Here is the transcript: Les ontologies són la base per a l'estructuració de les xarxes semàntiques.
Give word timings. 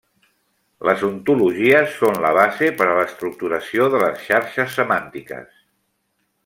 Les 0.87 1.03
ontologies 1.07 1.93
són 1.99 2.17
la 2.25 2.33
base 2.39 2.71
per 2.81 2.87
a 2.93 2.97
l'estructuració 3.01 3.91
de 3.97 4.03
les 4.07 4.27
xarxes 4.31 4.75
semàntiques. 4.81 5.65